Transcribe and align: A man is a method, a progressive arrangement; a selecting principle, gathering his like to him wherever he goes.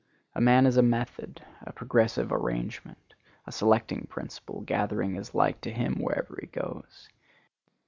A 0.33 0.41
man 0.41 0.65
is 0.65 0.77
a 0.77 0.81
method, 0.81 1.45
a 1.61 1.71
progressive 1.71 2.31
arrangement; 2.31 3.13
a 3.45 3.51
selecting 3.51 4.07
principle, 4.09 4.61
gathering 4.61 5.13
his 5.13 5.35
like 5.35 5.61
to 5.61 5.71
him 5.71 5.97
wherever 5.99 6.39
he 6.41 6.47
goes. 6.47 7.07